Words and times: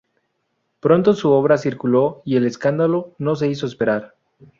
Pronto 0.79 1.13
su 1.13 1.29
obra 1.29 1.59
circuló 1.59 2.23
y 2.25 2.35
el 2.35 2.47
escándalo 2.47 3.13
no 3.19 3.35
se 3.35 3.49
hizo 3.49 3.67
esperar. 3.67 4.15